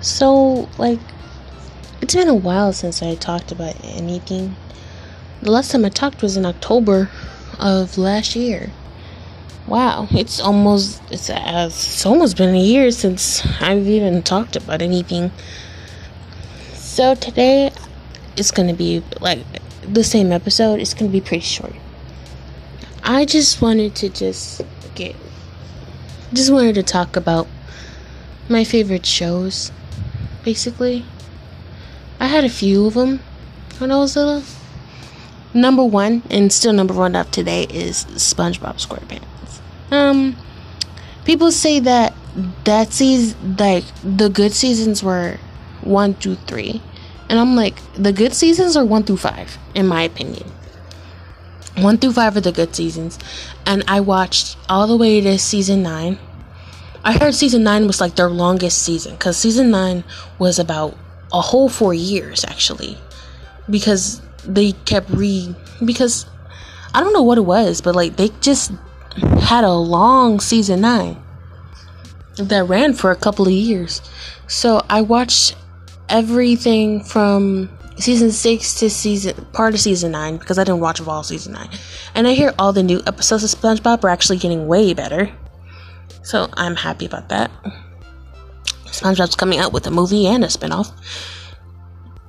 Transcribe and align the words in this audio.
So, 0.00 0.68
like, 0.78 0.98
it's 2.00 2.14
been 2.14 2.28
a 2.28 2.34
while 2.34 2.72
since 2.72 3.02
I 3.02 3.14
talked 3.16 3.52
about 3.52 3.76
anything. 3.84 4.56
The 5.42 5.50
last 5.50 5.70
time 5.70 5.84
I 5.84 5.90
talked 5.90 6.22
was 6.22 6.36
in 6.38 6.46
October 6.46 7.10
of 7.58 7.98
last 7.98 8.34
year. 8.34 8.70
Wow, 9.66 10.08
it's 10.10 10.40
almost 10.40 11.02
it's, 11.10 11.28
uh, 11.28 11.68
it's 11.70 12.04
almost 12.06 12.36
been 12.36 12.54
a 12.54 12.60
year 12.60 12.90
since 12.90 13.46
I've 13.60 13.86
even 13.86 14.22
talked 14.22 14.56
about 14.56 14.80
anything. 14.80 15.30
So 16.72 17.14
today 17.14 17.70
it's 18.36 18.50
gonna 18.50 18.74
be 18.74 19.02
like 19.20 19.44
the 19.82 20.02
same 20.02 20.32
episode. 20.32 20.80
It's 20.80 20.94
gonna 20.94 21.10
be 21.10 21.20
pretty 21.20 21.44
short. 21.44 21.74
I 23.04 23.26
just 23.26 23.60
wanted 23.60 23.94
to 23.96 24.08
just 24.08 24.62
get 24.94 25.14
just 26.32 26.50
wanted 26.50 26.74
to 26.76 26.82
talk 26.82 27.16
about 27.16 27.46
my 28.48 28.64
favorite 28.64 29.06
shows 29.06 29.70
basically. 30.44 31.04
I 32.18 32.26
had 32.26 32.44
a 32.44 32.48
few 32.48 32.86
of 32.86 32.94
them 32.94 33.20
when 33.78 33.90
I 33.90 33.96
was 33.96 34.16
little. 34.16 34.42
Number 35.52 35.84
one, 35.84 36.22
and 36.30 36.52
still 36.52 36.72
number 36.72 36.94
one 36.94 37.16
up 37.16 37.30
today, 37.30 37.64
is 37.64 38.04
SpongeBob 38.04 38.84
SquarePants. 38.86 39.60
Um, 39.90 40.36
people 41.24 41.50
say 41.50 41.80
that 41.80 42.14
that 42.64 42.92
season, 42.92 43.56
like 43.56 43.84
the 44.04 44.28
good 44.28 44.52
seasons, 44.52 45.02
were 45.02 45.38
one 45.80 46.14
through 46.14 46.36
three, 46.46 46.82
and 47.28 47.38
I'm 47.38 47.56
like, 47.56 47.76
the 47.94 48.12
good 48.12 48.34
seasons 48.34 48.76
are 48.76 48.84
one 48.84 49.02
through 49.02 49.16
five, 49.16 49.58
in 49.74 49.88
my 49.88 50.02
opinion. 50.02 50.48
One 51.78 51.98
through 51.98 52.12
five 52.12 52.36
are 52.36 52.40
the 52.40 52.52
good 52.52 52.76
seasons, 52.76 53.18
and 53.66 53.82
I 53.88 54.00
watched 54.00 54.56
all 54.68 54.86
the 54.86 54.96
way 54.96 55.20
to 55.20 55.38
season 55.38 55.82
nine 55.82 56.18
I 57.02 57.18
heard 57.18 57.34
season 57.34 57.62
nine 57.62 57.86
was 57.86 58.00
like 58.00 58.16
their 58.16 58.28
longest 58.28 58.82
season 58.82 59.12
because 59.12 59.36
season 59.36 59.70
nine 59.70 60.04
was 60.38 60.58
about 60.58 60.96
a 61.32 61.40
whole 61.40 61.68
four 61.68 61.94
years 61.94 62.44
actually 62.44 62.98
because 63.68 64.20
they 64.44 64.72
kept 64.72 65.08
re 65.10 65.54
because 65.84 66.26
I 66.92 67.00
don't 67.00 67.12
know 67.12 67.22
what 67.22 67.38
it 67.38 67.42
was, 67.42 67.80
but 67.80 67.94
like 67.94 68.16
they 68.16 68.30
just 68.40 68.72
had 69.40 69.64
a 69.64 69.72
long 69.72 70.40
season 70.40 70.80
nine 70.82 71.16
that 72.36 72.64
ran 72.64 72.92
for 72.94 73.10
a 73.10 73.16
couple 73.16 73.46
of 73.46 73.52
years. 73.52 74.02
So 74.46 74.84
I 74.90 75.02
watched 75.02 75.56
everything 76.08 77.02
from 77.04 77.70
season 77.96 78.30
six 78.30 78.74
to 78.80 78.90
season 78.90 79.46
part 79.52 79.74
of 79.74 79.80
season 79.80 80.12
nine 80.12 80.36
because 80.36 80.58
I 80.58 80.64
didn't 80.64 80.80
watch 80.80 81.00
all 81.00 81.22
season 81.22 81.52
nine, 81.52 81.70
and 82.14 82.26
I 82.26 82.32
hear 82.32 82.52
all 82.58 82.72
the 82.72 82.82
new 82.82 83.00
episodes 83.06 83.44
of 83.44 83.58
SpongeBob 83.58 84.04
are 84.04 84.08
actually 84.08 84.38
getting 84.38 84.66
way 84.66 84.92
better. 84.92 85.30
So 86.22 86.48
I'm 86.54 86.76
happy 86.76 87.06
about 87.06 87.28
that. 87.28 87.50
SpongeBob's 88.86 89.36
coming 89.36 89.58
out 89.58 89.72
with 89.72 89.86
a 89.86 89.90
movie 89.90 90.26
and 90.26 90.44
a 90.44 90.48
spinoff, 90.48 90.92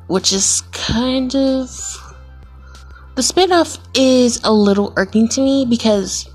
which 0.07 0.31
is 0.31 0.61
kind 0.71 1.35
of. 1.35 1.69
The 3.15 3.21
spinoff 3.21 3.77
is 3.93 4.39
a 4.43 4.53
little 4.53 4.93
irking 4.95 5.27
to 5.29 5.41
me 5.41 5.65
because 5.65 6.29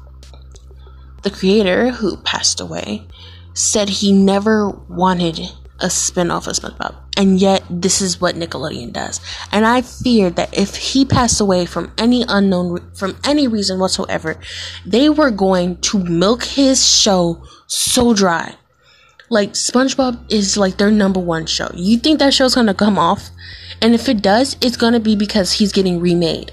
the 1.23 1.31
creator, 1.31 1.91
who 1.91 2.19
passed 2.19 2.61
away, 2.61 3.07
said 3.55 3.89
he 3.89 4.13
never 4.13 4.69
wanted 4.69 5.41
a 5.81 5.87
spinoff 5.87 6.47
of 6.47 6.57
SpongeBob. 6.57 7.06
And 7.17 7.41
yet, 7.41 7.65
this 7.71 8.03
is 8.03 8.21
what 8.21 8.35
Nickelodeon 8.35 8.93
does. 8.93 9.21
And 9.51 9.65
I 9.65 9.81
fear 9.81 10.29
that 10.31 10.57
if 10.57 10.77
he 10.77 11.07
passed 11.07 11.41
away 11.41 11.65
from 11.65 11.91
any 11.97 12.25
unknown, 12.29 12.91
from 12.95 13.17
any 13.25 13.49
reason 13.49 13.79
whatsoever, 13.79 14.39
they 14.85 15.09
were 15.09 15.31
going 15.31 15.79
to 15.79 15.99
milk 15.99 16.45
his 16.45 16.87
show 16.87 17.43
so 17.67 18.13
dry. 18.13 18.55
Like 19.29 19.53
SpongeBob 19.53 20.31
is 20.31 20.57
like 20.57 20.77
their 20.77 20.91
number 20.91 21.19
one 21.19 21.47
show. 21.47 21.71
You 21.75 21.99
think 21.99 22.19
that 22.19 22.35
show's 22.35 22.55
gonna 22.55 22.75
come 22.75 22.99
off? 22.99 23.31
And 23.83 23.95
if 23.95 24.09
it 24.09 24.23
does, 24.23 24.57
it's 24.61 24.77
gonna 24.77 25.01
be 25.01 25.17
because 25.17 25.53
he's 25.53 25.73
getting 25.73 26.01
remade. 26.01 26.53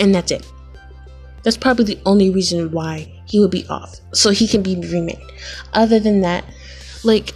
And 0.00 0.14
that's 0.14 0.32
it. 0.32 0.50
That's 1.44 1.56
probably 1.56 1.84
the 1.84 2.00
only 2.06 2.30
reason 2.30 2.72
why 2.72 3.21
he 3.32 3.40
would 3.40 3.50
be 3.50 3.66
off. 3.68 3.98
So 4.12 4.28
he 4.28 4.46
can 4.46 4.62
be 4.62 4.76
remade. 4.76 5.18
Other 5.72 5.98
than 5.98 6.20
that, 6.20 6.44
like 7.02 7.32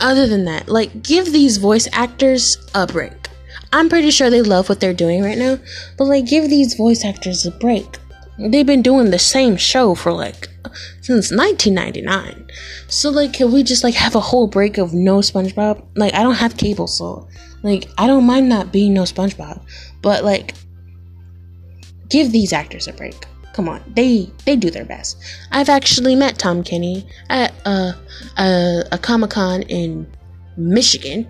other 0.00 0.26
than 0.26 0.46
that, 0.46 0.66
like 0.66 1.02
give 1.02 1.30
these 1.30 1.58
voice 1.58 1.86
actors 1.92 2.56
a 2.74 2.86
break. 2.86 3.28
I'm 3.70 3.90
pretty 3.90 4.10
sure 4.10 4.30
they 4.30 4.40
love 4.40 4.70
what 4.70 4.80
they're 4.80 4.94
doing 4.94 5.22
right 5.22 5.36
now, 5.36 5.58
but 5.98 6.06
like 6.06 6.24
give 6.24 6.48
these 6.48 6.72
voice 6.72 7.04
actors 7.04 7.44
a 7.44 7.50
break. 7.50 7.98
They've 8.38 8.66
been 8.66 8.80
doing 8.80 9.10
the 9.10 9.18
same 9.18 9.58
show 9.58 9.94
for 9.94 10.10
like 10.10 10.48
since 11.02 11.30
1999. 11.30 12.48
So 12.88 13.10
like 13.10 13.34
can 13.34 13.52
we 13.52 13.62
just 13.62 13.84
like 13.84 13.94
have 13.94 14.14
a 14.14 14.20
whole 14.20 14.46
break 14.46 14.78
of 14.78 14.94
no 14.94 15.18
SpongeBob? 15.18 15.84
Like 15.96 16.14
I 16.14 16.22
don't 16.22 16.36
have 16.36 16.56
cable 16.56 16.86
so 16.86 17.28
like 17.62 17.90
I 17.98 18.06
don't 18.06 18.24
mind 18.24 18.48
not 18.48 18.72
being 18.72 18.94
no 18.94 19.02
SpongeBob, 19.02 19.62
but 20.00 20.24
like 20.24 20.54
give 22.08 22.32
these 22.32 22.54
actors 22.54 22.88
a 22.88 22.94
break. 22.94 23.26
Come 23.56 23.70
on, 23.70 23.82
they 23.96 24.30
they 24.44 24.54
do 24.54 24.70
their 24.70 24.84
best. 24.84 25.16
I've 25.50 25.70
actually 25.70 26.14
met 26.14 26.38
Tom 26.38 26.62
Kenny 26.62 27.08
at 27.30 27.54
a 27.64 27.94
a, 28.36 28.84
a 28.92 28.98
Comic 28.98 29.30
Con 29.30 29.62
in 29.62 30.06
Michigan, 30.58 31.26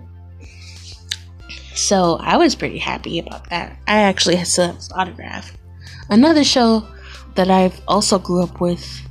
so 1.73 2.17
I 2.19 2.35
was 2.35 2.53
pretty 2.53 2.79
happy 2.79 3.17
about 3.17 3.49
that. 3.49 3.77
I 3.87 3.99
actually 3.99 4.35
had 4.35 4.45
his 4.45 4.91
autograph. 4.93 5.55
Another 6.09 6.43
show 6.43 6.85
that 7.35 7.49
I've 7.49 7.79
also 7.87 8.19
grew 8.19 8.43
up 8.43 8.59
with 8.59 9.07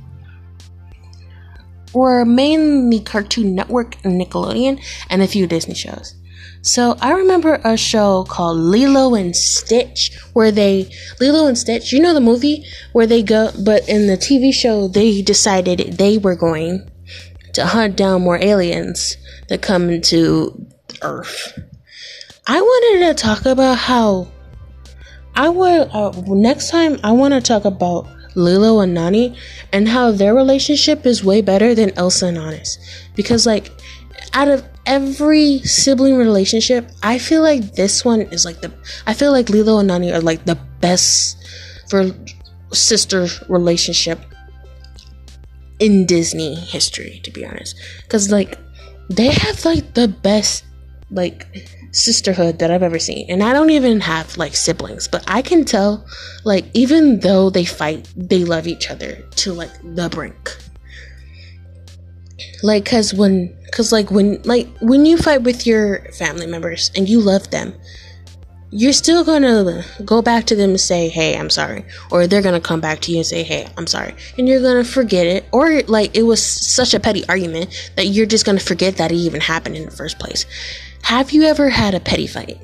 were 1.93 2.23
mainly 2.23 2.99
Cartoon 2.99 3.55
Network 3.55 3.95
and 4.05 4.21
Nickelodeon, 4.21 4.79
and 5.09 5.23
a 5.23 5.27
few 5.27 5.47
Disney 5.47 5.73
shows. 5.73 6.13
So 6.61 6.97
I 6.99 7.11
remember 7.13 7.61
a 7.63 7.77
show 7.77 8.25
called 8.25 8.57
Lilo 8.57 9.15
and 9.15 9.35
Stitch 9.35 10.17
where 10.33 10.51
they 10.51 10.91
Lilo 11.19 11.47
and 11.47 11.57
Stitch, 11.57 11.91
you 11.93 11.99
know 11.99 12.13
the 12.13 12.21
movie 12.21 12.65
where 12.91 13.07
they 13.07 13.23
go 13.23 13.51
but 13.63 13.87
in 13.87 14.07
the 14.07 14.17
TV 14.17 14.53
show 14.53 14.87
they 14.87 15.21
decided 15.21 15.97
they 15.97 16.17
were 16.17 16.35
going 16.35 16.89
to 17.53 17.65
hunt 17.65 17.95
down 17.95 18.21
more 18.21 18.37
aliens 18.41 19.17
that 19.49 19.61
come 19.61 19.89
into 19.89 20.67
Earth. 21.01 21.59
I 22.45 22.61
wanted 22.61 23.07
to 23.07 23.13
talk 23.13 23.45
about 23.45 23.77
how 23.77 24.27
I 25.35 25.49
would 25.49 25.89
uh, 25.91 26.11
next 26.27 26.69
time 26.69 26.99
I 27.03 27.11
want 27.11 27.33
to 27.33 27.41
talk 27.41 27.65
about 27.65 28.07
Lilo 28.35 28.79
and 28.79 28.93
Nani 28.93 29.35
and 29.73 29.87
how 29.87 30.11
their 30.11 30.33
relationship 30.33 31.05
is 31.05 31.23
way 31.23 31.41
better 31.41 31.73
than 31.73 31.91
Elsa 31.97 32.27
and 32.27 32.37
Anna's 32.37 32.77
because 33.15 33.45
like 33.45 33.71
out 34.33 34.47
of 34.47 34.63
every 34.87 35.59
sibling 35.59 36.17
relationship, 36.17 36.89
I 37.03 37.19
feel 37.19 37.43
like 37.43 37.75
this 37.75 38.03
one 38.03 38.21
is 38.21 38.45
like 38.45 38.61
the. 38.61 38.73
I 39.05 39.13
feel 39.13 39.31
like 39.31 39.49
Lilo 39.49 39.77
and 39.77 39.87
Nani 39.89 40.11
are 40.11 40.21
like 40.21 40.45
the 40.45 40.57
best 40.79 41.37
for 41.89 42.11
sister 42.73 43.27
relationship 43.47 44.19
in 45.79 46.05
Disney 46.05 46.55
history, 46.55 47.21
to 47.23 47.31
be 47.31 47.45
honest. 47.45 47.75
Because 48.03 48.31
like 48.31 48.57
they 49.09 49.27
have 49.27 49.63
like 49.65 49.93
the 49.93 50.07
best 50.07 50.63
like 51.11 51.45
sisterhood 51.91 52.59
that 52.59 52.71
I've 52.71 52.83
ever 52.83 52.99
seen. 52.99 53.29
And 53.29 53.43
I 53.43 53.53
don't 53.53 53.69
even 53.69 53.99
have 54.01 54.37
like 54.37 54.55
siblings, 54.55 55.07
but 55.07 55.23
I 55.27 55.41
can 55.41 55.65
tell 55.65 56.05
like 56.43 56.65
even 56.73 57.19
though 57.19 57.49
they 57.49 57.65
fight, 57.65 58.11
they 58.15 58.43
love 58.43 58.67
each 58.67 58.89
other 58.89 59.15
to 59.37 59.53
like 59.53 59.71
the 59.83 60.09
brink 60.09 60.57
like 62.63 62.85
cuz 62.85 63.13
when 63.13 63.55
cuz 63.71 63.91
like 63.91 64.11
when 64.11 64.41
like 64.43 64.67
when 64.81 65.05
you 65.05 65.17
fight 65.17 65.43
with 65.43 65.65
your 65.67 65.99
family 66.13 66.47
members 66.47 66.91
and 66.95 67.07
you 67.07 67.19
love 67.19 67.49
them 67.51 67.73
you're 68.69 68.93
still 68.93 69.23
gonna 69.23 69.83
go 70.03 70.21
back 70.21 70.45
to 70.45 70.55
them 70.55 70.71
and 70.71 70.79
say 70.79 71.07
hey 71.07 71.37
i'm 71.37 71.49
sorry 71.49 71.85
or 72.11 72.27
they're 72.27 72.41
gonna 72.41 72.59
come 72.59 72.81
back 72.81 72.99
to 72.99 73.11
you 73.11 73.17
and 73.17 73.25
say 73.25 73.41
hey 73.41 73.65
i'm 73.77 73.87
sorry 73.87 74.13
and 74.37 74.47
you're 74.47 74.61
gonna 74.61 74.83
forget 74.83 75.25
it 75.25 75.45
or 75.53 75.81
like 75.83 76.15
it 76.17 76.23
was 76.23 76.43
such 76.43 76.93
a 76.93 76.99
petty 76.99 77.23
argument 77.29 77.91
that 77.95 78.07
you're 78.07 78.25
just 78.25 78.45
gonna 78.45 78.59
forget 78.59 78.97
that 78.97 79.11
it 79.11 79.15
even 79.15 79.41
happened 79.41 79.75
in 79.75 79.85
the 79.85 79.91
first 79.91 80.19
place. 80.19 80.45
Have 81.03 81.31
you 81.31 81.43
ever 81.43 81.69
had 81.69 81.95
a 81.95 81.99
petty 81.99 82.27
fight? 82.27 82.57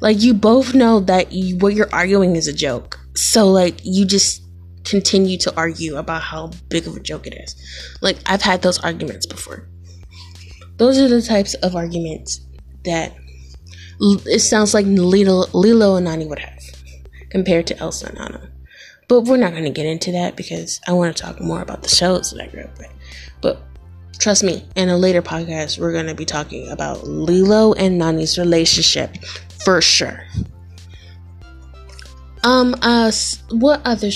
Like 0.00 0.20
you 0.20 0.34
both 0.34 0.74
know 0.74 1.00
that 1.00 1.32
you, 1.32 1.56
what 1.58 1.74
you're 1.74 1.92
arguing 1.92 2.34
is 2.34 2.48
a 2.48 2.52
joke. 2.52 2.98
So 3.14 3.48
like 3.48 3.80
you 3.84 4.04
just 4.04 4.41
continue 4.84 5.38
to 5.38 5.56
argue 5.56 5.96
about 5.96 6.22
how 6.22 6.50
big 6.68 6.86
of 6.86 6.96
a 6.96 7.00
joke 7.00 7.26
it 7.26 7.34
is. 7.34 7.54
Like, 8.00 8.18
I've 8.26 8.42
had 8.42 8.62
those 8.62 8.78
arguments 8.80 9.26
before. 9.26 9.68
Those 10.76 10.98
are 10.98 11.08
the 11.08 11.22
types 11.22 11.54
of 11.54 11.76
arguments 11.76 12.40
that 12.84 13.14
it 14.00 14.40
sounds 14.40 14.74
like 14.74 14.86
Lilo, 14.86 15.44
Lilo 15.52 15.96
and 15.96 16.06
Nani 16.06 16.26
would 16.26 16.40
have 16.40 16.60
compared 17.30 17.66
to 17.68 17.78
Elsa 17.78 18.08
and 18.08 18.18
Anna. 18.18 18.50
But 19.08 19.22
we're 19.22 19.36
not 19.36 19.52
going 19.52 19.64
to 19.64 19.70
get 19.70 19.86
into 19.86 20.12
that 20.12 20.36
because 20.36 20.80
I 20.88 20.92
want 20.92 21.16
to 21.16 21.22
talk 21.22 21.40
more 21.40 21.60
about 21.60 21.82
the 21.82 21.88
shows 21.88 22.30
that 22.30 22.42
I 22.42 22.46
grew 22.48 22.62
up 22.62 22.78
with. 22.78 22.92
But 23.40 23.62
trust 24.18 24.42
me, 24.42 24.66
in 24.74 24.88
a 24.88 24.96
later 24.96 25.22
podcast, 25.22 25.78
we're 25.78 25.92
going 25.92 26.06
to 26.06 26.14
be 26.14 26.24
talking 26.24 26.68
about 26.70 27.06
Lilo 27.06 27.74
and 27.74 27.98
Nani's 27.98 28.38
relationship 28.38 29.16
for 29.64 29.80
sure. 29.80 30.26
Um, 32.44 32.74
uh, 32.82 33.12
what 33.50 33.82
other 33.84 34.10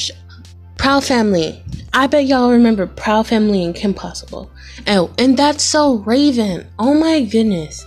Proud 0.78 1.05
Family. 1.05 1.62
I 1.93 2.06
bet 2.06 2.26
y'all 2.26 2.50
remember 2.50 2.87
Proud 2.87 3.26
Family 3.26 3.64
and 3.64 3.75
Kim 3.75 3.94
Possible. 3.94 4.50
Oh, 4.87 5.11
and 5.19 5.37
That's 5.37 5.64
So 5.64 5.96
Raven. 5.99 6.67
Oh 6.78 6.94
my 6.94 7.25
goodness. 7.25 7.84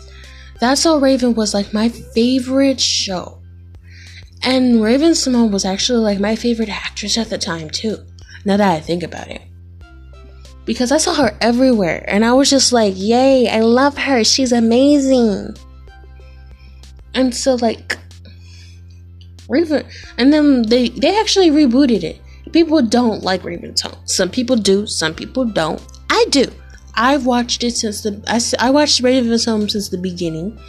That's 0.59 0.81
So 0.81 0.99
Raven 0.99 1.35
was 1.35 1.53
like 1.53 1.73
my 1.73 1.89
favorite 1.89 2.81
show. 2.81 3.39
And 4.41 4.81
Raven-Symoné 4.81 5.51
was 5.51 5.65
actually 5.65 5.99
like 5.99 6.19
my 6.19 6.35
favorite 6.35 6.69
actress 6.69 7.17
at 7.17 7.29
the 7.29 7.37
time 7.37 7.69
too. 7.69 7.97
Now 8.45 8.57
that 8.57 8.71
I 8.71 8.79
think 8.79 9.03
about 9.03 9.27
it. 9.27 9.41
Because 10.65 10.91
I 10.91 10.97
saw 10.97 11.13
her 11.15 11.37
everywhere 11.41 12.05
and 12.07 12.23
I 12.23 12.33
was 12.33 12.49
just 12.49 12.71
like, 12.71 12.93
yay, 12.95 13.49
I 13.49 13.61
love 13.61 13.97
her. 13.97 14.23
She's 14.23 14.51
amazing. 14.51 15.55
And 17.13 17.33
so 17.33 17.55
like 17.55 17.97
Raven 19.47 19.85
and 20.17 20.31
then 20.31 20.61
they 20.63 20.89
they 20.89 21.19
actually 21.19 21.49
rebooted 21.49 22.03
it. 22.03 22.21
People 22.51 22.81
don't 22.81 23.23
like 23.23 23.43
Raven's 23.43 23.81
Home. 23.81 23.97
Some 24.05 24.29
people 24.29 24.55
do, 24.55 24.87
some 24.87 25.13
people 25.13 25.45
don't. 25.45 25.81
I 26.09 26.25
do. 26.29 26.45
I've 26.95 27.25
watched 27.25 27.63
it 27.63 27.71
since 27.71 28.01
the 28.01 28.21
I, 28.27 28.67
I 28.67 28.71
watched 28.71 29.01
Raven's 29.01 29.45
Home 29.45 29.69
since 29.69 29.89
the 29.89 29.97
beginning. 29.97 30.59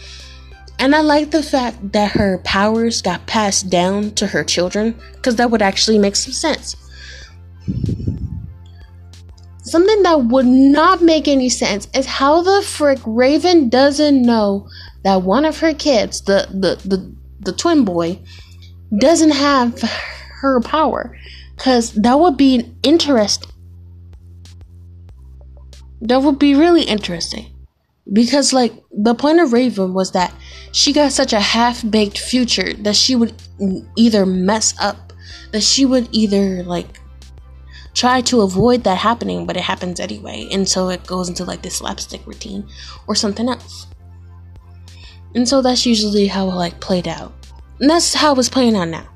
And 0.78 0.94
I 0.94 1.00
like 1.00 1.30
the 1.30 1.42
fact 1.42 1.92
that 1.92 2.12
her 2.12 2.38
powers 2.38 3.02
got 3.02 3.26
passed 3.26 3.68
down 3.68 4.12
to 4.12 4.26
her 4.26 4.42
children 4.44 4.98
because 5.12 5.36
that 5.36 5.50
would 5.50 5.60
actually 5.60 5.98
make 5.98 6.16
some 6.16 6.32
sense. 6.32 6.74
Something 9.62 10.02
that 10.02 10.24
would 10.24 10.46
not 10.46 11.02
make 11.02 11.28
any 11.28 11.48
sense 11.48 11.86
is 11.94 12.06
how 12.06 12.42
the 12.42 12.62
frick 12.62 12.98
Raven 13.04 13.68
doesn't 13.68 14.22
know 14.22 14.68
that 15.04 15.22
one 15.22 15.44
of 15.44 15.60
her 15.60 15.74
kids, 15.74 16.22
the 16.22 16.46
the 16.50 16.88
the, 16.88 17.14
the 17.40 17.52
twin 17.52 17.84
boy, 17.84 18.18
doesn't 18.98 19.32
have 19.32 19.80
her 20.40 20.60
power. 20.60 21.16
Cause 21.60 21.92
that 21.92 22.18
would 22.18 22.38
be 22.38 22.72
interesting. 22.82 23.50
That 26.00 26.22
would 26.22 26.38
be 26.38 26.54
really 26.54 26.84
interesting. 26.84 27.52
Because 28.10 28.54
like 28.54 28.72
the 28.90 29.14
point 29.14 29.40
of 29.40 29.52
Raven 29.52 29.92
was 29.92 30.12
that 30.12 30.34
she 30.72 30.94
got 30.94 31.12
such 31.12 31.34
a 31.34 31.40
half-baked 31.40 32.18
future 32.18 32.72
that 32.72 32.96
she 32.96 33.14
would 33.14 33.34
either 33.96 34.24
mess 34.24 34.74
up, 34.80 35.12
that 35.52 35.62
she 35.62 35.84
would 35.84 36.08
either 36.12 36.62
like 36.64 36.98
try 37.92 38.22
to 38.22 38.40
avoid 38.40 38.84
that 38.84 38.96
happening, 38.96 39.46
but 39.46 39.56
it 39.56 39.62
happens 39.62 40.00
anyway, 40.00 40.48
and 40.50 40.66
so 40.66 40.88
it 40.88 41.06
goes 41.06 41.28
into 41.28 41.44
like 41.44 41.60
this 41.60 41.76
slapstick 41.76 42.26
routine 42.26 42.66
or 43.06 43.14
something 43.14 43.48
else. 43.48 43.86
And 45.34 45.46
so 45.46 45.60
that's 45.60 45.84
usually 45.84 46.26
how 46.26 46.48
it 46.48 46.54
like 46.54 46.80
played 46.80 47.06
out. 47.06 47.34
And 47.80 47.90
that's 47.90 48.14
how 48.14 48.34
it's 48.36 48.48
playing 48.48 48.76
out 48.76 48.88
now. 48.88 49.06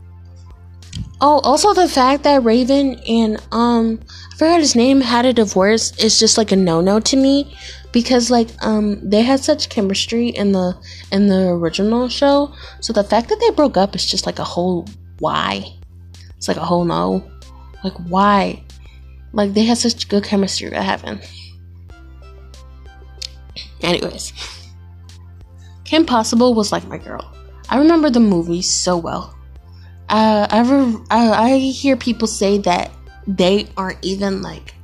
Oh, 1.20 1.40
also 1.40 1.72
the 1.72 1.88
fact 1.88 2.24
that 2.24 2.42
Raven 2.42 2.98
and 3.08 3.40
um 3.52 4.00
I 4.32 4.36
forgot 4.36 4.60
his 4.60 4.74
name 4.74 5.00
had 5.00 5.24
a 5.24 5.32
divorce 5.32 5.96
is 5.98 6.18
just 6.18 6.36
like 6.36 6.52
a 6.52 6.56
no-no 6.56 7.00
to 7.00 7.16
me 7.16 7.54
because 7.92 8.30
like 8.30 8.48
um 8.62 8.98
they 9.08 9.22
had 9.22 9.40
such 9.40 9.68
chemistry 9.68 10.28
in 10.28 10.52
the 10.52 10.76
in 11.12 11.28
the 11.28 11.48
original 11.48 12.08
show. 12.08 12.52
So 12.80 12.92
the 12.92 13.04
fact 13.04 13.28
that 13.28 13.40
they 13.40 13.50
broke 13.50 13.76
up 13.76 13.94
is 13.94 14.04
just 14.04 14.26
like 14.26 14.38
a 14.38 14.44
whole 14.44 14.86
why. 15.20 15.64
It's 16.36 16.48
like 16.48 16.56
a 16.56 16.64
whole 16.64 16.84
no. 16.84 17.24
Like 17.84 17.94
why? 18.08 18.64
Like 19.32 19.54
they 19.54 19.64
had 19.64 19.78
such 19.78 20.08
good 20.08 20.24
chemistry. 20.24 20.70
What 20.70 20.82
happened? 20.82 21.22
Anyways, 23.80 24.32
Kim 25.84 26.04
Possible 26.06 26.54
was 26.54 26.72
like 26.72 26.86
my 26.88 26.98
girl. 26.98 27.32
I 27.68 27.78
remember 27.78 28.10
the 28.10 28.20
movie 28.20 28.62
so 28.62 28.96
well. 28.96 29.34
Uh, 30.08 30.46
I, 30.50 31.02
I 31.10 31.52
I 31.52 31.58
hear 31.58 31.96
people 31.96 32.28
say 32.28 32.58
that 32.58 32.90
they 33.26 33.68
aren't 33.76 34.04
even 34.04 34.42
like 34.42 34.74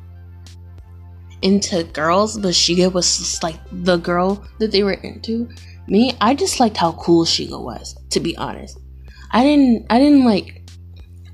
into 1.42 1.84
girls, 1.84 2.38
but 2.38 2.52
Shego 2.52 2.92
was 2.92 3.18
just 3.18 3.42
like 3.42 3.56
the 3.70 3.96
girl 3.96 4.44
that 4.58 4.72
they 4.72 4.82
were 4.82 4.94
into. 4.94 5.48
Me, 5.86 6.16
I 6.20 6.34
just 6.34 6.60
liked 6.60 6.76
how 6.76 6.92
cool 6.92 7.24
Shego 7.24 7.62
was, 7.62 7.96
to 8.10 8.20
be 8.20 8.36
honest. 8.36 8.78
I 9.30 9.44
didn't 9.44 9.86
I 9.90 9.98
didn't 9.98 10.24
like 10.24 10.62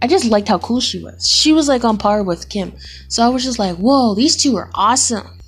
I 0.02 0.06
just 0.06 0.26
liked 0.26 0.48
how 0.48 0.58
cool 0.58 0.80
she 0.80 1.02
was. 1.02 1.28
She 1.28 1.52
was 1.52 1.68
like 1.68 1.84
on 1.84 1.96
par 1.96 2.22
with 2.22 2.48
Kim. 2.48 2.74
So 3.08 3.24
I 3.24 3.28
was 3.28 3.44
just 3.44 3.58
like, 3.58 3.76
whoa, 3.76 4.14
these 4.14 4.36
two 4.36 4.56
are 4.56 4.70
awesome. 4.74 5.38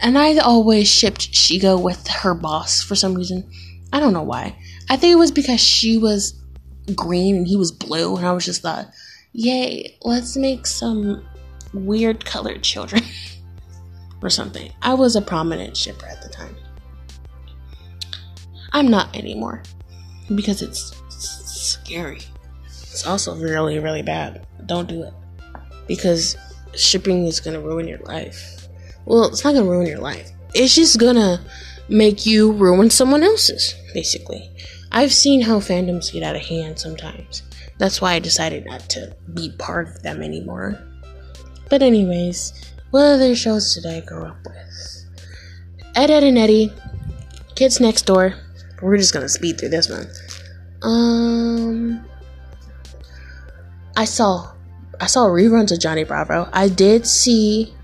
And 0.00 0.18
I 0.18 0.36
always 0.38 0.88
shipped 0.88 1.32
Shego 1.32 1.80
with 1.80 2.06
her 2.08 2.34
boss 2.34 2.82
for 2.82 2.94
some 2.94 3.14
reason. 3.14 3.48
I 3.92 4.00
don't 4.00 4.12
know 4.12 4.22
why. 4.22 4.58
I 4.90 4.96
think 4.96 5.12
it 5.12 5.18
was 5.18 5.30
because 5.30 5.60
she 5.60 5.96
was 5.96 6.34
green 6.94 7.36
and 7.36 7.46
he 7.48 7.56
was 7.56 7.72
blue, 7.72 8.16
and 8.16 8.26
I 8.26 8.32
was 8.32 8.44
just 8.44 8.64
like, 8.64 8.86
yay, 9.32 9.96
let's 10.02 10.36
make 10.36 10.66
some 10.66 11.26
weird 11.72 12.24
colored 12.24 12.62
children 12.62 13.02
or 14.22 14.30
something. 14.30 14.72
I 14.82 14.94
was 14.94 15.16
a 15.16 15.22
prominent 15.22 15.76
shipper 15.76 16.06
at 16.06 16.22
the 16.22 16.28
time. 16.28 16.56
I'm 18.72 18.88
not 18.88 19.14
anymore 19.16 19.62
because 20.34 20.62
it's 20.62 20.94
scary. 21.46 22.20
It's 22.66 23.06
also 23.06 23.34
really, 23.36 23.78
really 23.78 24.02
bad. 24.02 24.46
Don't 24.66 24.88
do 24.88 25.02
it 25.02 25.14
because 25.86 26.36
shipping 26.74 27.26
is 27.26 27.40
gonna 27.40 27.60
ruin 27.60 27.88
your 27.88 27.98
life. 28.00 28.68
Well, 29.04 29.26
it's 29.26 29.44
not 29.44 29.54
gonna 29.54 29.70
ruin 29.70 29.86
your 29.86 30.00
life. 30.00 30.30
It's 30.54 30.74
just 30.74 30.98
gonna 30.98 31.40
make 31.88 32.26
you 32.26 32.52
ruin 32.52 32.90
someone 32.90 33.22
else's, 33.22 33.74
basically. 33.94 34.50
I've 34.92 35.12
seen 35.12 35.42
how 35.42 35.58
fandoms 35.58 36.12
get 36.12 36.22
out 36.22 36.36
of 36.36 36.42
hand 36.42 36.78
sometimes. 36.78 37.42
That's 37.78 38.00
why 38.00 38.14
I 38.14 38.18
decided 38.18 38.66
not 38.66 38.80
to 38.90 39.14
be 39.34 39.50
part 39.58 39.88
of 39.88 40.02
them 40.02 40.22
anymore. 40.22 40.80
But, 41.68 41.82
anyways, 41.82 42.52
what 42.90 43.02
other 43.02 43.34
shows 43.34 43.74
did 43.74 43.86
I 43.86 44.00
grow 44.00 44.26
up 44.26 44.38
with? 44.44 45.04
Ed, 45.94 46.10
Ed, 46.10 46.24
and 46.24 46.38
Eddy, 46.38 46.72
Kids 47.54 47.80
Next 47.80 48.02
Door. 48.02 48.34
We're 48.82 48.96
just 48.96 49.12
gonna 49.12 49.28
speed 49.28 49.58
through 49.58 49.70
this 49.70 49.88
one. 49.88 50.06
Um, 50.82 52.06
I 53.96 54.04
saw, 54.04 54.52
I 55.00 55.06
saw 55.06 55.26
reruns 55.26 55.72
of 55.72 55.80
Johnny 55.80 56.04
Bravo. 56.04 56.48
I 56.52 56.68
did 56.68 57.06
see. 57.06 57.74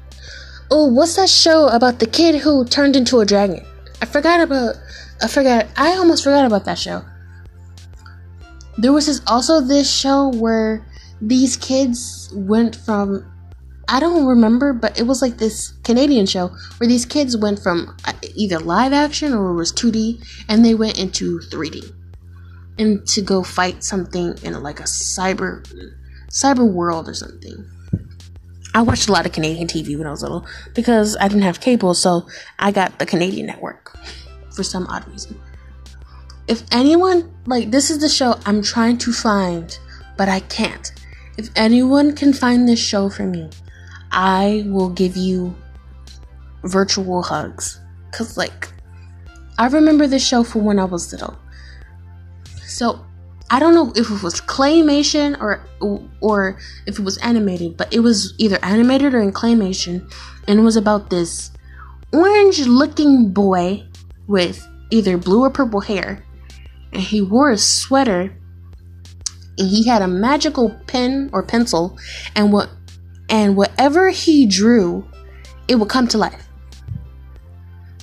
Oh, 0.71 0.87
what's 0.87 1.17
that 1.17 1.29
show 1.29 1.69
about 1.69 1.99
the 1.99 2.07
kid 2.07 2.43
who 2.43 2.65
turned 2.65 2.97
into 2.97 3.21
a 3.21 3.27
dragon? 3.27 3.65
I 4.01 4.07
forgot 4.07 4.41
about. 4.41 4.77
I 5.23 5.29
forgot. 5.29 5.69
I 5.77 5.93
almost 5.93 6.25
forgot 6.25 6.45
about 6.45 6.65
that 6.65 6.79
show. 6.79 7.05
There 8.77 8.93
was 8.93 9.07
this 9.07 9.21
also 9.27 9.61
this 9.61 9.93
show 9.93 10.29
where 10.29 10.85
these 11.21 11.57
kids 11.57 12.33
went 12.35 12.75
from 12.75 13.25
I 13.89 14.01
don't 14.01 14.27
remember, 14.27 14.73
but 14.73 14.99
it 14.99 15.03
was 15.03 15.21
like 15.21 15.39
this 15.39 15.73
Canadian 15.85 16.27
show 16.27 16.49
where 16.79 16.89
these 16.89 17.05
kids 17.05 17.37
went 17.37 17.59
from 17.59 17.97
uh, 18.05 18.13
either 18.35 18.59
live 18.59 18.93
action 18.93 19.35
or 19.35 19.51
it 19.51 19.55
was 19.55 19.73
2D 19.73 20.25
and 20.49 20.65
they 20.65 20.75
went 20.75 20.99
into 20.99 21.41
3D 21.51 21.93
and 22.79 23.07
to 23.09 23.21
go 23.21 23.43
fight 23.43 23.85
something 23.85 24.35
in 24.43 24.61
like 24.63 24.81
a 24.81 24.85
cyber 24.85 25.63
cyber 26.31 26.67
world 26.67 27.09
or 27.09 27.15
something. 27.15 27.65
I 28.75 28.81
watched 28.83 29.09
a 29.09 29.13
lot 29.13 29.27
of 29.27 29.33
Canadian 29.33 29.69
TV 29.69 29.99
when 29.99 30.07
I 30.07 30.11
was 30.11 30.23
little 30.23 30.47
because 30.75 31.17
I 31.21 31.29
didn't 31.29 31.43
have 31.43 31.61
cable, 31.61 31.93
so 31.93 32.27
I 32.59 32.73
got 32.73 32.99
the 32.99 33.05
Canadian 33.05 33.47
network 33.47 33.95
for 34.55 34.63
some 34.63 34.87
odd 34.89 35.07
reason. 35.09 35.41
If 36.49 36.63
anyone, 36.73 37.33
like, 37.47 37.71
this 37.71 37.91
is 37.91 38.01
the 38.01 38.09
show 38.09 38.39
I'm 38.45 38.63
trying 38.63 38.99
to 38.99 39.13
find, 39.13 39.79
but 40.17 40.29
I 40.29 40.41
can't. 40.41 40.93
If 41.39 41.49
anyone 41.57 42.15
can 42.15 42.33
find 42.33 42.69
this 42.69 42.81
show 42.81 43.09
for 43.09 43.25
me, 43.25 43.51
I 44.11 44.65
will 44.67 44.91
give 44.91 45.17
you 45.17 45.55
virtual 46.65 47.23
hugs. 47.23 47.81
Cause, 48.11 48.37
like, 48.37 48.69
I 49.59 49.67
remember 49.69 50.07
this 50.07 50.27
show 50.27 50.45
from 50.45 50.65
when 50.65 50.79
I 50.79 50.85
was 50.85 51.13
little. 51.13 51.39
So, 52.67 53.05
I 53.53 53.59
don't 53.59 53.75
know 53.75 53.93
if 53.95 54.11
it 54.11 54.23
was 54.23 54.41
claymation 54.41 55.39
or 55.39 55.63
or 56.23 56.59
if 56.87 56.99
it 56.99 57.05
was 57.05 57.19
animated, 57.19 57.77
but 57.77 57.93
it 57.93 58.01
was 58.01 58.33
either 58.39 58.59
animated 58.63 59.13
or 59.13 59.21
in 59.21 59.31
claymation, 59.31 60.11
and 60.49 60.59
it 60.59 60.63
was 60.63 60.77
about 60.77 61.11
this 61.11 61.51
orange-looking 62.15 63.31
boy 63.33 63.85
with 64.27 64.67
either 64.91 65.17
blue 65.17 65.43
or 65.43 65.51
purple 65.51 65.81
hair, 65.81 66.25
and 66.93 67.03
he 67.03 67.21
wore 67.21 67.51
a 67.51 67.59
sweater, 67.59 68.35
and 69.59 69.69
he 69.69 69.87
had 69.87 70.03
a 70.03 70.09
magical 70.09 70.71
pen 70.87 71.31
or 71.33 71.43
pencil, 71.43 71.99
and 72.35 72.53
what 72.53 72.71
and 73.29 73.57
whatever 73.57 74.11
he 74.11 74.47
drew, 74.47 75.09
it 75.67 75.77
would 75.77 75.89
come 75.89 76.07
to 76.09 76.19
life. 76.19 76.49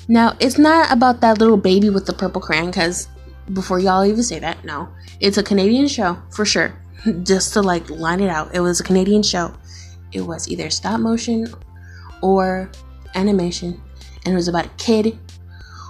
Now, 0.08 0.36
it's 0.40 0.58
not 0.58 0.92
about 0.92 1.22
that 1.22 1.38
little 1.38 1.58
baby 1.58 1.92
with 1.92 2.08
the 2.08 2.14
purple 2.14 2.42
crayon, 2.42 2.68
because 2.68 3.08
before 3.54 3.80
y'all 3.80 4.06
even 4.06 4.24
say 4.24 4.40
that, 4.40 4.66
no. 4.66 4.90
It's 5.20 5.38
a 5.38 5.44
Canadian 5.44 5.88
show, 5.88 6.18
for 6.32 6.46
sure. 6.46 6.74
Just 7.24 7.54
to 7.54 7.62
like 7.62 7.90
line 7.92 8.22
it 8.22 8.30
out, 8.30 8.56
it 8.56 8.60
was 8.60 8.80
a 8.80 8.84
Canadian 8.84 9.22
show. 9.22 9.54
It 10.12 10.22
was 10.22 10.48
either 10.48 10.72
stop 10.72 11.00
motion 11.00 11.48
or 12.24 12.72
animation, 13.14 13.80
and 14.26 14.34
it 14.34 14.36
was 14.36 14.48
about 14.48 14.66
a 14.66 14.70
kid 14.78 15.18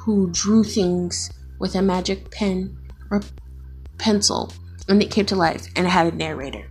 who 0.09 0.27
drew 0.31 0.63
things 0.63 1.29
with 1.59 1.75
a 1.75 1.81
magic 1.83 2.31
pen 2.31 2.75
or 3.11 3.21
pencil, 3.99 4.51
and 4.87 5.03
it 5.03 5.11
came 5.11 5.27
to 5.27 5.35
life, 5.35 5.67
and 5.75 5.85
it 5.85 5.89
had 5.89 6.11
a 6.11 6.17
narrator. 6.17 6.65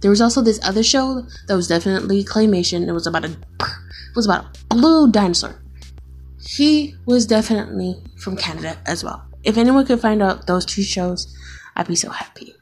There 0.00 0.10
was 0.10 0.22
also 0.22 0.40
this 0.40 0.58
other 0.62 0.82
show 0.82 1.26
that 1.46 1.54
was 1.54 1.68
definitely 1.68 2.24
claymation. 2.24 2.88
It 2.88 2.92
was 2.92 3.06
about 3.06 3.26
a 3.26 3.32
it 3.60 4.16
was 4.16 4.24
about 4.24 4.56
a 4.70 4.76
blue 4.76 5.12
dinosaur. 5.12 5.60
He 6.40 6.94
was 7.04 7.26
definitely 7.26 7.96
from 8.16 8.34
Canada 8.34 8.78
as 8.86 9.04
well. 9.04 9.22
If 9.44 9.58
anyone 9.58 9.84
could 9.84 10.00
find 10.00 10.22
out 10.22 10.46
those 10.46 10.64
two 10.64 10.82
shows, 10.82 11.36
I'd 11.76 11.86
be 11.86 11.96
so 11.96 12.08
happy. 12.08 12.54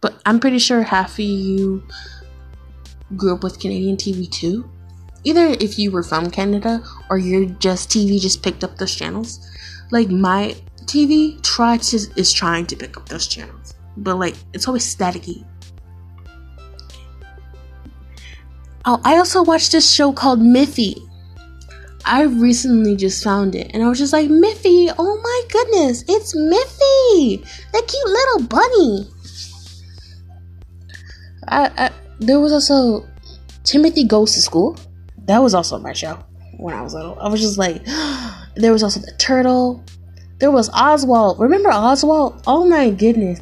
But 0.00 0.20
I'm 0.26 0.40
pretty 0.40 0.58
sure 0.58 0.82
half 0.82 1.12
of 1.12 1.20
you 1.20 1.84
grew 3.16 3.34
up 3.34 3.44
with 3.44 3.60
Canadian 3.60 3.96
TV 3.96 4.28
too. 4.28 4.68
Either 5.24 5.48
if 5.60 5.78
you 5.78 5.90
were 5.90 6.02
from 6.02 6.30
Canada 6.30 6.82
or 7.10 7.18
you're 7.18 7.46
just 7.46 7.90
TV 7.90 8.20
just 8.20 8.42
picked 8.42 8.64
up 8.64 8.76
those 8.76 8.94
channels. 8.94 9.46
Like 9.90 10.08
my 10.08 10.54
TV 10.84 11.40
tried 11.42 11.82
to 11.82 11.96
is 12.16 12.32
trying 12.32 12.66
to 12.66 12.76
pick 12.76 12.96
up 12.96 13.08
those 13.08 13.26
channels, 13.26 13.74
but 13.96 14.16
like 14.16 14.34
it's 14.52 14.66
always 14.66 14.94
staticky. 14.94 15.44
Oh, 18.86 19.00
I 19.04 19.18
also 19.18 19.42
watched 19.42 19.72
this 19.72 19.92
show 19.92 20.12
called 20.12 20.40
Miffy. 20.40 21.06
I 22.06 22.22
recently 22.22 22.96
just 22.96 23.22
found 23.22 23.54
it 23.54 23.70
and 23.74 23.82
I 23.82 23.88
was 23.88 23.98
just 23.98 24.12
like, 24.12 24.28
Miffy, 24.30 24.92
oh 24.98 25.20
my 25.22 25.42
goodness, 25.52 26.02
it's 26.08 26.34
Miffy, 26.34 27.44
the 27.72 27.82
cute 27.86 28.08
little 28.08 28.42
bunny. 28.48 29.10
I, 31.48 31.70
I 31.76 31.90
there 32.20 32.40
was 32.40 32.52
also 32.52 33.06
Timothy 33.64 34.04
Goes 34.04 34.34
to 34.34 34.40
School. 34.40 34.76
That 35.30 35.44
was 35.44 35.54
also 35.54 35.78
my 35.78 35.92
show 35.92 36.18
when 36.56 36.74
I 36.74 36.82
was 36.82 36.92
little. 36.92 37.16
I 37.20 37.28
was 37.28 37.40
just 37.40 37.56
like, 37.56 37.84
there 38.56 38.72
was 38.72 38.82
also 38.82 38.98
the 38.98 39.12
turtle. 39.16 39.80
There 40.40 40.50
was 40.50 40.68
Oswald. 40.70 41.38
Remember 41.38 41.70
Oswald? 41.70 42.42
Oh 42.48 42.66
my 42.66 42.90
goodness. 42.90 43.40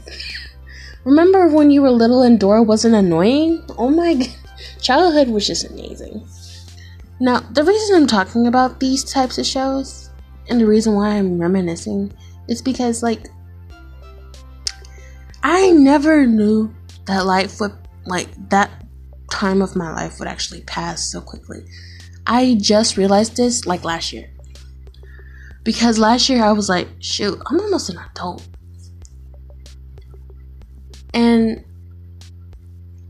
Remember 1.04 1.48
when 1.48 1.70
you 1.70 1.80
were 1.80 1.90
little 1.90 2.20
and 2.20 2.38
Dora 2.38 2.62
wasn't 2.62 2.94
annoying? 2.94 3.64
Oh 3.78 3.88
my. 3.88 4.20
Childhood 4.82 5.28
was 5.28 5.46
just 5.46 5.64
amazing. 5.64 6.28
Now, 7.20 7.40
the 7.40 7.64
reason 7.64 7.96
I'm 7.96 8.06
talking 8.06 8.48
about 8.48 8.80
these 8.80 9.02
types 9.02 9.38
of 9.38 9.46
shows 9.46 10.10
and 10.50 10.60
the 10.60 10.66
reason 10.66 10.92
why 10.92 11.16
I'm 11.16 11.40
reminiscing 11.40 12.12
is 12.48 12.60
because, 12.60 13.02
like, 13.02 13.28
I 15.42 15.70
never 15.70 16.26
knew 16.26 16.70
that 17.06 17.24
life 17.24 17.58
would, 17.60 17.72
like, 18.04 18.28
that 18.50 18.84
time 19.30 19.62
of 19.62 19.76
my 19.76 19.92
life 19.92 20.18
would 20.18 20.28
actually 20.28 20.62
pass 20.62 21.04
so 21.10 21.20
quickly. 21.20 21.64
I 22.26 22.56
just 22.60 22.96
realized 22.96 23.36
this, 23.36 23.66
like, 23.66 23.84
last 23.84 24.12
year. 24.12 24.30
Because 25.64 25.98
last 25.98 26.28
year 26.28 26.42
I 26.42 26.52
was 26.52 26.68
like, 26.68 26.88
shoot, 27.00 27.40
I'm 27.46 27.60
almost 27.60 27.90
an 27.90 27.98
adult. 27.98 28.46
And 31.14 31.64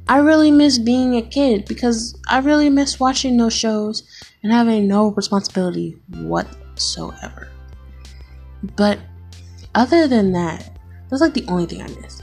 I 0.09 0.19
really 0.19 0.51
miss 0.51 0.79
being 0.79 1.17
a 1.17 1.23
kid 1.23 1.67
because 1.67 2.19
I 2.29 2.39
really 2.39 2.71
miss 2.71 2.99
watching 2.99 3.37
those 3.37 3.53
shows 3.53 4.09
and 4.43 4.51
having 4.51 4.89
no 4.89 5.11
responsibility 5.11 5.97
whatsoever. 6.15 7.49
But 8.77 8.99
other 9.75 10.09
than 10.09 10.33
that, 10.33 10.79
that's 11.09 11.21
like 11.21 11.35
the 11.35 11.47
only 11.49 11.67
thing 11.67 11.83
I 11.83 11.89
miss. 12.01 12.23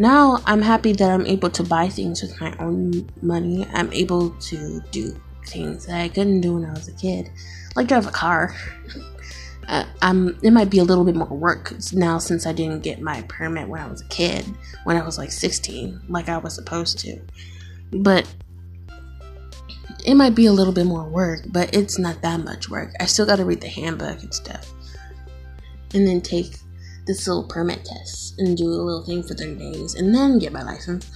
Now 0.00 0.40
I'm 0.46 0.62
happy 0.62 0.94
that 0.94 1.10
I'm 1.10 1.26
able 1.26 1.50
to 1.50 1.62
buy 1.62 1.90
things 1.90 2.22
with 2.22 2.40
my 2.40 2.56
own 2.58 3.06
money. 3.20 3.66
I'm 3.74 3.92
able 3.92 4.30
to 4.30 4.80
do 4.90 5.14
things 5.46 5.84
that 5.84 6.00
I 6.00 6.08
couldn't 6.08 6.40
do 6.40 6.54
when 6.54 6.64
I 6.64 6.72
was 6.72 6.88
a 6.88 6.92
kid, 6.92 7.30
like 7.76 7.88
drive 7.88 8.06
a 8.06 8.10
car. 8.10 8.56
uh, 9.68 9.84
it 10.42 10.52
might 10.52 10.70
be 10.70 10.78
a 10.78 10.84
little 10.84 11.04
bit 11.04 11.16
more 11.16 11.28
work 11.28 11.74
now 11.92 12.16
since 12.16 12.46
I 12.46 12.54
didn't 12.54 12.82
get 12.82 13.02
my 13.02 13.20
permit 13.28 13.68
when 13.68 13.82
I 13.82 13.88
was 13.88 14.00
a 14.00 14.06
kid, 14.06 14.46
when 14.84 14.96
I 14.96 15.04
was 15.04 15.18
like 15.18 15.30
16, 15.30 16.00
like 16.08 16.30
I 16.30 16.38
was 16.38 16.54
supposed 16.54 16.98
to. 17.00 17.20
But 17.92 18.26
it 20.06 20.14
might 20.14 20.34
be 20.34 20.46
a 20.46 20.52
little 20.52 20.72
bit 20.72 20.86
more 20.86 21.06
work, 21.06 21.42
but 21.48 21.76
it's 21.76 21.98
not 21.98 22.22
that 22.22 22.40
much 22.40 22.70
work. 22.70 22.90
I 23.00 23.04
still 23.04 23.26
got 23.26 23.36
to 23.36 23.44
read 23.44 23.60
the 23.60 23.68
handbook 23.68 24.22
and 24.22 24.32
stuff, 24.32 24.72
and 25.92 26.08
then 26.08 26.22
take 26.22 26.56
this 27.10 27.26
little 27.26 27.44
permit 27.44 27.84
test 27.84 28.38
and 28.38 28.56
do 28.56 28.66
a 28.66 28.70
little 28.70 29.02
thing 29.02 29.22
for 29.22 29.34
30 29.34 29.56
days, 29.56 29.94
and 29.94 30.14
then 30.14 30.38
get 30.38 30.52
my 30.52 30.62
license. 30.62 31.10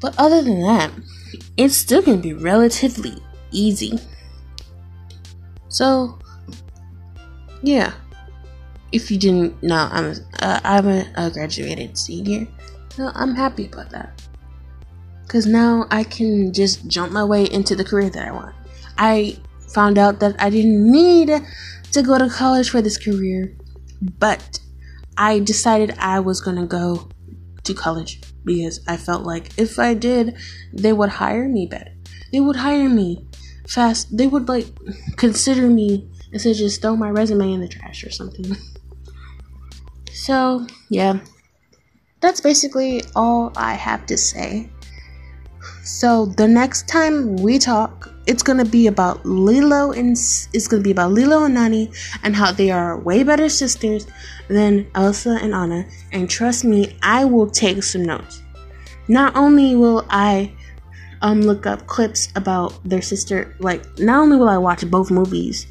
But 0.00 0.14
other 0.18 0.40
than 0.40 0.62
that, 0.62 0.92
it's 1.56 1.76
still 1.76 2.00
gonna 2.00 2.18
be 2.18 2.32
relatively 2.32 3.16
easy. 3.50 3.98
So 5.68 6.18
yeah. 7.62 7.92
If 8.92 9.10
you 9.10 9.18
didn't 9.18 9.60
know, 9.60 9.88
I'm 9.90 10.04
a, 10.04 10.14
uh, 10.38 10.60
I'm 10.62 10.86
a, 10.86 11.04
a 11.16 11.30
graduated 11.30 11.98
senior, 11.98 12.46
so 12.90 13.10
I'm 13.14 13.34
happy 13.34 13.66
about 13.66 13.90
that. 13.90 14.22
Cause 15.26 15.46
now 15.46 15.86
I 15.90 16.04
can 16.04 16.52
just 16.52 16.86
jump 16.86 17.10
my 17.10 17.24
way 17.24 17.44
into 17.50 17.74
the 17.74 17.82
career 17.82 18.08
that 18.10 18.28
I 18.28 18.30
want. 18.30 18.54
I 18.96 19.36
found 19.74 19.98
out 19.98 20.20
that 20.20 20.40
I 20.40 20.48
didn't 20.50 20.88
need 20.92 21.32
to 21.90 22.02
go 22.02 22.18
to 22.18 22.28
college 22.28 22.70
for 22.70 22.80
this 22.80 22.96
career, 22.96 23.56
but 24.20 24.60
I 25.16 25.38
decided 25.38 25.94
I 25.98 26.20
was 26.20 26.40
gonna 26.40 26.66
go 26.66 27.08
to 27.64 27.74
college 27.74 28.20
because 28.44 28.80
I 28.86 28.96
felt 28.96 29.24
like 29.24 29.58
if 29.58 29.78
I 29.78 29.94
did, 29.94 30.36
they 30.72 30.92
would 30.92 31.10
hire 31.10 31.48
me 31.48 31.66
better. 31.66 31.92
They 32.32 32.40
would 32.40 32.56
hire 32.56 32.88
me 32.88 33.26
fast. 33.68 34.16
They 34.16 34.26
would 34.26 34.48
like 34.48 34.66
consider 35.16 35.68
me 35.68 36.08
instead 36.32 36.50
of 36.50 36.56
just 36.56 36.82
throw 36.82 36.96
my 36.96 37.10
resume 37.10 37.52
in 37.52 37.60
the 37.60 37.68
trash 37.68 38.04
or 38.04 38.10
something. 38.10 38.56
so, 40.12 40.66
yeah. 40.88 41.20
That's 42.20 42.40
basically 42.40 43.02
all 43.14 43.52
I 43.56 43.74
have 43.74 44.06
to 44.06 44.16
say. 44.16 44.70
So, 45.82 46.26
the 46.26 46.48
next 46.48 46.88
time 46.88 47.36
we 47.36 47.58
talk, 47.58 48.10
it's 48.26 48.42
gonna 48.42 48.64
be 48.64 48.86
about 48.86 49.24
Lilo 49.26 49.92
and 49.92 50.12
it's 50.12 50.68
gonna 50.68 50.82
be 50.82 50.90
about 50.90 51.12
Lilo 51.12 51.44
and 51.44 51.54
Nani 51.54 51.90
and 52.22 52.34
how 52.34 52.52
they 52.52 52.70
are 52.70 52.98
way 52.98 53.22
better 53.22 53.48
sisters 53.48 54.06
than 54.48 54.86
Elsa 54.94 55.38
and 55.42 55.54
Anna. 55.54 55.86
And 56.12 56.28
trust 56.28 56.64
me, 56.64 56.96
I 57.02 57.24
will 57.24 57.50
take 57.50 57.82
some 57.82 58.02
notes. 58.02 58.42
Not 59.08 59.36
only 59.36 59.76
will 59.76 60.06
I 60.08 60.52
um 61.20 61.42
look 61.42 61.66
up 61.66 61.86
clips 61.86 62.28
about 62.34 62.72
their 62.88 63.02
sister, 63.02 63.54
like 63.58 63.82
not 63.98 64.20
only 64.22 64.36
will 64.36 64.48
I 64.48 64.58
watch 64.58 64.88
both 64.90 65.10
movies, 65.10 65.66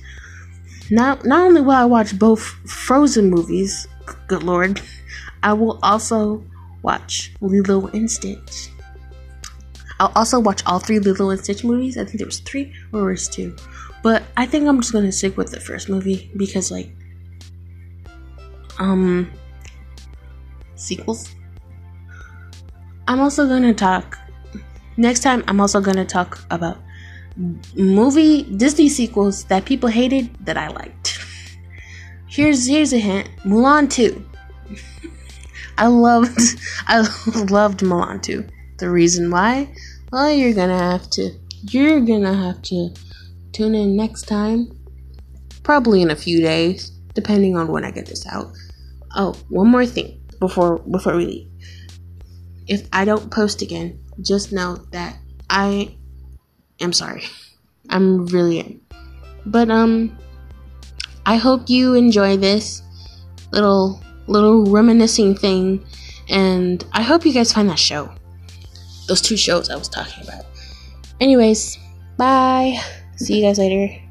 not 0.91 1.25
not 1.25 1.41
only 1.47 1.61
will 1.61 1.71
I 1.71 1.85
watch 1.85 2.17
both 2.17 2.41
Frozen 2.69 3.29
movies, 3.29 3.87
good 4.27 4.43
lord, 4.43 4.81
I 5.41 5.53
will 5.53 5.79
also 5.81 6.43
watch 6.83 7.33
Lilo 7.41 7.87
and 7.87 8.09
Stitch. 8.09 8.69
I'll 10.03 10.11
also 10.17 10.37
watch 10.37 10.61
all 10.65 10.79
three 10.79 10.99
Lilo 10.99 11.29
and 11.29 11.39
Stitch 11.39 11.63
movies. 11.63 11.97
I 11.97 12.03
think 12.03 12.17
there 12.17 12.25
was 12.25 12.41
three 12.41 12.73
or 12.91 13.05
was 13.05 13.29
two, 13.29 13.55
but 14.01 14.23
I 14.35 14.45
think 14.45 14.67
I'm 14.67 14.81
just 14.81 14.91
gonna 14.91 15.13
stick 15.13 15.37
with 15.37 15.49
the 15.49 15.61
first 15.61 15.87
movie 15.87 16.29
because 16.35 16.71
like, 16.71 16.91
um, 18.79 19.31
sequels. 20.75 21.33
I'm 23.07 23.21
also 23.21 23.47
gonna 23.47 23.73
talk 23.73 24.19
next 24.97 25.21
time. 25.21 25.41
I'm 25.47 25.61
also 25.61 25.79
gonna 25.79 26.03
talk 26.03 26.43
about 26.51 26.79
movie 27.73 28.43
Disney 28.43 28.89
sequels 28.89 29.45
that 29.45 29.63
people 29.63 29.87
hated 29.87 30.35
that 30.45 30.57
I 30.57 30.67
liked. 30.67 31.17
Here's 32.27 32.67
here's 32.67 32.91
a 32.91 32.97
hint: 32.97 33.29
Mulan 33.45 33.89
2. 33.89 34.21
I 35.77 35.87
loved 35.87 36.41
I 36.87 37.07
loved 37.49 37.79
Mulan 37.79 38.21
2. 38.21 38.43
The 38.79 38.89
reason 38.89 39.31
why? 39.31 39.69
Well, 40.13 40.31
you're 40.31 40.53
gonna 40.53 40.77
have 40.77 41.09
to 41.17 41.31
you're 41.71 41.99
gonna 41.99 42.35
have 42.35 42.61
to 42.69 42.93
tune 43.51 43.73
in 43.73 43.95
next 43.95 44.27
time. 44.27 44.71
Probably 45.63 46.03
in 46.03 46.11
a 46.11 46.15
few 46.15 46.39
days, 46.39 46.91
depending 47.15 47.57
on 47.57 47.67
when 47.69 47.83
I 47.83 47.89
get 47.89 48.05
this 48.05 48.23
out. 48.27 48.53
Oh, 49.15 49.33
one 49.49 49.69
more 49.69 49.87
thing 49.87 50.21
before 50.39 50.77
before 50.77 51.15
we 51.15 51.25
leave. 51.25 51.47
If 52.67 52.87
I 52.93 53.05
don't 53.05 53.31
post 53.31 53.63
again, 53.63 54.05
just 54.21 54.53
know 54.53 54.75
that 54.91 55.17
I 55.49 55.97
am 56.79 56.93
sorry. 56.93 57.23
I'm 57.89 58.27
really 58.27 58.59
am. 58.59 58.81
But 59.47 59.71
um 59.71 60.15
I 61.25 61.37
hope 61.37 61.71
you 61.71 61.95
enjoy 61.95 62.37
this 62.37 62.83
little 63.51 63.99
little 64.27 64.65
reminiscing 64.65 65.33
thing 65.33 65.83
and 66.29 66.85
I 66.93 67.01
hope 67.01 67.25
you 67.25 67.33
guys 67.33 67.51
find 67.51 67.67
that 67.69 67.79
show. 67.79 68.13
Those 69.07 69.21
two 69.21 69.37
shows 69.37 69.69
I 69.69 69.75
was 69.75 69.89
talking 69.89 70.23
about. 70.23 70.45
Anyways, 71.19 71.77
bye. 72.17 72.79
See 73.17 73.37
you 73.37 73.43
guys 73.43 73.59
later. 73.59 74.02